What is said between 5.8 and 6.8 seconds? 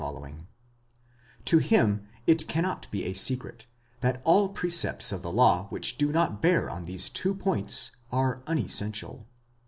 do not bear